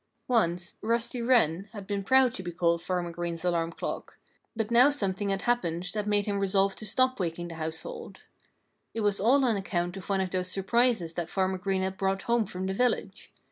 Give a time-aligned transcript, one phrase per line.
[0.27, 4.17] Once Rusty Wren had been proud to be called Farmer Green's alarm clock.
[4.55, 8.23] But now something had happened that made him resolve to stop waking the household.
[8.95, 12.23] It was all on account of one of those surprises that Farmer Green had brought
[12.23, 13.31] home from the village.